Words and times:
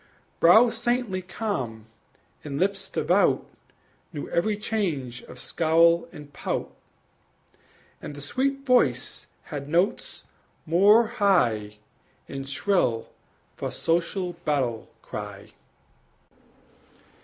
Brows 0.39 0.79
saintly 0.79 1.21
calm 1.21 1.85
and 2.43 2.59
lips 2.59 2.89
devout 2.89 3.45
Knew 4.11 4.27
every 4.31 4.57
change 4.57 5.21
of 5.25 5.37
scowl 5.39 6.09
and 6.11 6.33
pout; 6.33 6.71
And 8.01 8.15
the 8.15 8.21
sweet 8.21 8.65
voice 8.65 9.27
had 9.43 9.69
notes 9.69 10.23
more 10.65 11.05
high 11.05 11.77
And 12.27 12.49
shrill 12.49 13.09
for 13.55 13.69
social 13.69 14.33
battle 14.43 14.89
cry. 15.03 15.51